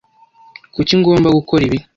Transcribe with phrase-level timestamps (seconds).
[0.75, 1.79] Kuki ngomba gukora ibi?